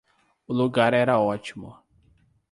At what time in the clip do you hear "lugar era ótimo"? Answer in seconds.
0.51-1.77